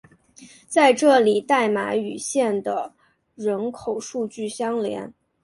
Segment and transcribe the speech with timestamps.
[0.67, 2.91] 在这里代码与县的
[3.35, 5.13] 人口数据相连。